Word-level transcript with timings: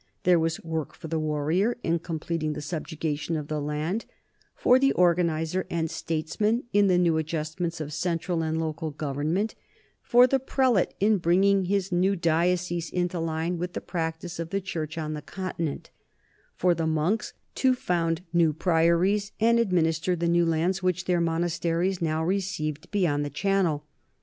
There 0.23 0.39
was 0.39 0.59
work 0.63 0.95
for 0.95 1.09
the 1.09 1.19
warrior 1.19 1.77
in 1.83 1.99
completing 1.99 2.53
the 2.53 2.61
subjugation 2.63 3.37
of 3.37 3.49
the 3.49 3.61
land, 3.61 4.05
for 4.55 4.79
the 4.79 4.93
organ 4.93 5.27
izer 5.29 5.65
and 5.69 5.91
statesman 5.91 6.63
in 6.73 6.87
the 6.87 6.97
new 6.97 7.17
adjustments 7.19 7.79
of 7.79 7.93
central 7.93 8.41
and 8.41 8.59
local 8.59 8.89
government, 8.89 9.53
for 10.01 10.25
the 10.25 10.39
prelate 10.39 10.95
in 10.99 11.19
bringing 11.19 11.65
his 11.65 11.91
new 11.91 12.15
diocese 12.15 12.89
into 12.89 13.19
line 13.19 13.59
with 13.59 13.73
the 13.73 13.79
practice 13.79 14.39
of 14.39 14.49
the 14.49 14.59
church 14.59 14.97
on 14.97 15.13
the 15.13 15.21
Continent, 15.21 15.91
for 16.55 16.73
the 16.73 16.87
monks 16.87 17.33
to 17.53 17.75
found 17.75 18.21
new 18.33 18.53
priories 18.53 19.33
and 19.39 19.59
administer 19.59 20.15
the 20.15 20.27
new 20.27 20.47
lands 20.47 20.81
which 20.81 21.05
their 21.05 21.21
monasteries 21.21 22.01
now 22.01 22.25
received 22.25 22.89
beyond 22.89 23.23
the 23.23 23.29
Channel. 23.29 23.85